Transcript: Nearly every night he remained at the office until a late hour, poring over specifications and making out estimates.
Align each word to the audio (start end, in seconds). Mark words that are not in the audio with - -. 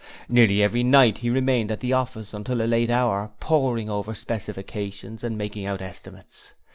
Nearly 0.27 0.63
every 0.63 0.81
night 0.81 1.19
he 1.19 1.29
remained 1.29 1.69
at 1.69 1.79
the 1.79 1.93
office 1.93 2.33
until 2.33 2.63
a 2.63 2.63
late 2.65 2.89
hour, 2.89 3.29
poring 3.39 3.87
over 3.87 4.15
specifications 4.15 5.23
and 5.23 5.37
making 5.37 5.67
out 5.67 5.79
estimates. 5.79 6.53